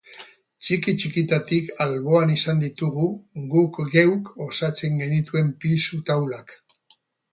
[0.67, 3.05] Txiki-txikitatik alboan izan ditugu
[3.53, 6.57] guk geuk osatzen genituen pisu taulak.